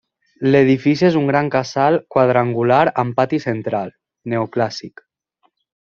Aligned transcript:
L'edifici 0.53 1.05
és 1.09 1.17
un 1.19 1.27
gran 1.31 1.51
casal 1.57 1.99
quadrangular 2.15 2.81
amb 3.05 3.17
pati 3.21 3.41
central, 3.47 3.93
neoclàssic. 4.35 5.07